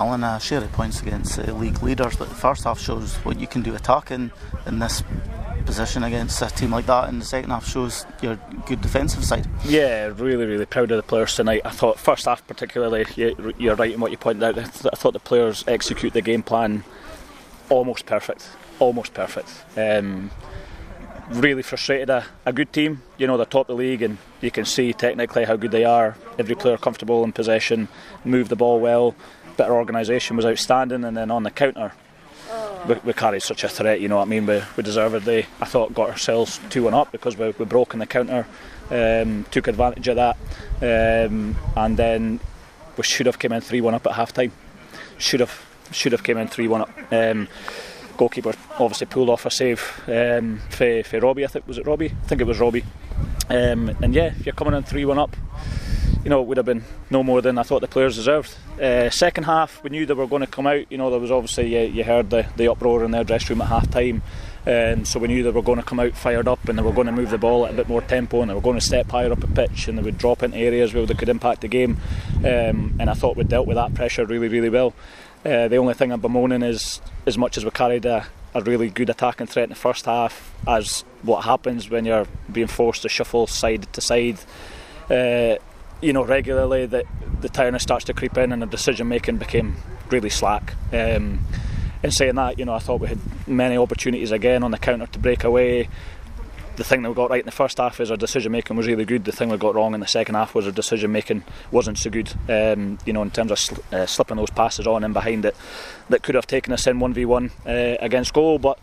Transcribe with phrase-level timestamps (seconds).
[0.00, 3.38] Alan, a share of points against uh, league leaders, but the first half shows what
[3.38, 4.30] you can do attacking
[4.66, 5.02] in this
[5.66, 8.36] position against a team like that, and the second half shows your
[8.66, 9.46] good defensive side.
[9.62, 11.60] Yeah, really, really proud of the players tonight.
[11.66, 14.58] I thought first half particularly, you're right in what you pointed out.
[14.58, 16.82] I thought the players execute the game plan
[17.68, 18.48] almost perfect,
[18.78, 19.50] almost perfect.
[19.76, 20.30] Um,
[21.30, 23.02] really frustrated a, a good team.
[23.18, 25.84] You know, they're top of the league and you can see technically how good they
[25.84, 26.16] are.
[26.38, 27.88] Every player comfortable in possession,
[28.24, 29.14] move the ball well.
[29.56, 31.92] Better organisation was outstanding, and then on the counter,
[32.88, 34.00] we, we carried such a threat.
[34.00, 34.46] You know what I mean?
[34.46, 38.00] We, we deservedly, I thought, got ourselves two one up because we, we broke in
[38.00, 38.46] the counter,
[38.90, 40.36] um, took advantage of that,
[40.80, 42.40] um, and then
[42.96, 44.52] we should have came in three one up at half time.
[45.18, 47.12] Should have should have came in three one up.
[47.12, 47.48] Um,
[48.20, 51.44] goalkeeper obviously pulled off a save um, for, for Robbie.
[51.44, 52.10] I think was it Robbie?
[52.10, 52.84] I think it was Robbie.
[53.48, 55.34] Um, and yeah, if you're coming in three one up,
[56.22, 58.54] you know it would have been no more than I thought the players deserved.
[58.80, 60.84] Uh, second half, we knew they were going to come out.
[60.92, 63.62] You know there was obviously you, you heard the, the uproar in their dressing room
[63.62, 64.22] at half time.
[64.66, 66.92] Um, so we knew they were going to come out fired up and they were
[66.92, 68.84] going to move the ball at a bit more tempo and they were going to
[68.84, 71.62] step higher up a pitch and they would drop into areas where they could impact
[71.62, 71.96] the game.
[72.44, 74.92] Um, and I thought we dealt with that pressure really, really well.
[75.44, 78.90] Uh, the only thing I'm bemoaning is as much as we carried a, a really
[78.90, 83.08] good attacking threat in the first half, as what happens when you're being forced to
[83.08, 84.38] shuffle side to side,
[85.10, 85.56] uh,
[86.02, 87.06] you know, regularly, that
[87.40, 89.76] the tiredness starts to creep in and the decision making became
[90.10, 90.74] really slack.
[90.92, 91.40] Um,
[92.02, 95.06] in saying that, you know, I thought we had many opportunities again on the counter
[95.06, 95.88] to break away
[96.80, 98.86] the thing that we got right in the first half is our decision making was
[98.86, 99.26] really good.
[99.26, 102.08] The thing we got wrong in the second half was our decision making wasn't so
[102.08, 102.32] good.
[102.48, 105.54] Um, you know, in terms of sl- uh, slipping those passes on and behind it,
[106.08, 108.58] that could have taken us in one v one uh, against goal.
[108.58, 108.78] But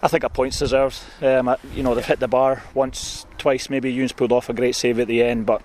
[0.00, 1.00] I think a point's deserved.
[1.20, 3.68] Um, you know, they've hit the bar once, twice.
[3.68, 5.60] Maybe Ewan's pulled off a great save at the end, but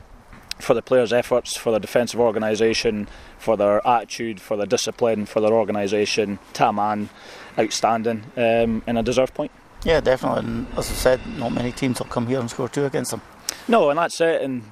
[0.58, 3.08] for the players' efforts, for their defensive organisation,
[3.38, 7.10] for their attitude, for their discipline, for their organisation, Taman,
[7.60, 9.52] outstanding, um, and a deserved point.
[9.84, 10.40] Yeah, definitely.
[10.40, 13.22] And as I said, not many teams will come here and score two against them.
[13.68, 14.42] No, and that's it.
[14.42, 14.64] And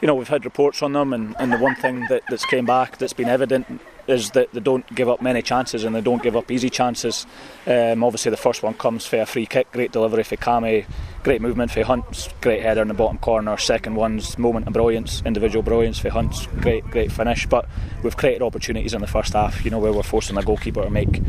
[0.00, 2.66] you know, we've had reports on them, and, and the one thing that, that's came
[2.66, 6.22] back that's been evident is that they don't give up many chances and they don't
[6.22, 7.26] give up easy chances.
[7.66, 10.86] Um, obviously, the first one comes for a free kick, great delivery for Cammy,
[11.24, 13.56] great movement for Hunt, great header in the bottom corner.
[13.56, 17.46] Second one's moment of brilliance, individual brilliance for Hunt, great great finish.
[17.46, 17.68] But
[18.04, 20.90] we've created opportunities in the first half, you know, where we're forcing the goalkeeper to
[20.90, 21.20] make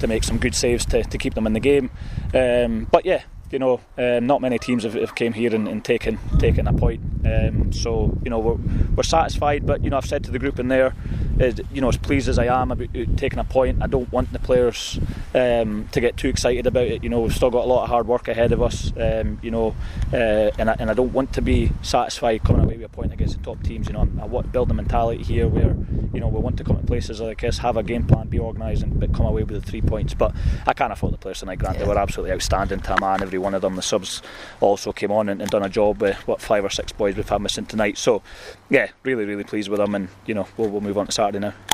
[0.00, 1.90] to make some good saves to, to keep them in the game.
[2.34, 5.84] Um, but yeah, you know, um, not many teams have, have came here and, and,
[5.84, 7.00] taken taken a point.
[7.24, 8.58] Um, so you know, we're,
[8.96, 9.66] we're satisfied.
[9.66, 10.94] But you know, I've said to the group in there,
[11.38, 14.32] is, you know, as pleased as I am about taking a point, I don't want
[14.32, 14.98] the players
[15.34, 17.02] um, to get too excited about it.
[17.02, 18.92] You know, we've still got a lot of hard work ahead of us.
[18.96, 19.74] Um, you know,
[20.12, 23.12] uh, and I, and I don't want to be satisfied coming away with a point
[23.12, 23.88] against the top teams.
[23.88, 25.76] You know, I want to build a mentality here where
[26.12, 28.38] you know we want to come to places like this, have a game plan, be
[28.38, 30.14] organised, and but come away with the three points.
[30.14, 30.34] But
[30.66, 31.58] I can't afford the players tonight.
[31.58, 31.84] Grant, yeah.
[31.84, 32.80] they were absolutely outstanding.
[32.80, 33.76] Taman, every one of them.
[33.76, 34.22] The subs
[34.60, 37.28] also came on and, and done a job with what five or six boys we've
[37.28, 37.98] had missing tonight.
[37.98, 38.22] So
[38.70, 41.25] yeah, really, really pleased with them, and you know we'll, we'll move on to Saturday
[41.34, 41.66] now.